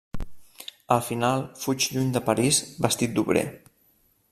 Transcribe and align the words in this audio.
Al 0.95 1.03
final, 1.09 1.43
fuig 1.65 1.87
lluny 1.97 2.09
de 2.17 2.23
París, 2.31 2.63
vestit 2.87 3.17
d'obrer. 3.19 3.45